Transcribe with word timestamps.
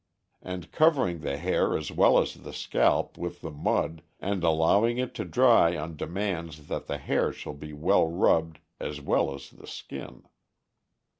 And 0.41 0.71
covering 0.71 1.19
the 1.19 1.37
hair 1.37 1.77
as 1.77 1.91
well 1.91 2.17
as 2.17 2.33
the 2.33 2.53
scalp 2.53 3.19
with 3.19 3.41
the 3.41 3.51
mud 3.51 4.01
and 4.19 4.43
allowing 4.43 4.97
it 4.97 5.13
to 5.13 5.25
dry 5.25 5.77
on 5.77 5.95
demands 5.95 6.65
that 6.69 6.87
the 6.87 6.97
hair 6.97 7.31
shall 7.31 7.53
be 7.53 7.71
well 7.71 8.09
rubbed 8.09 8.57
as 8.79 8.99
well 8.99 9.31
as 9.35 9.51
the 9.51 9.67
skin. 9.67 10.23